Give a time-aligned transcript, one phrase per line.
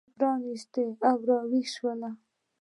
[0.03, 2.01] مسلمانانو سترګې پرانیستې راویښ شول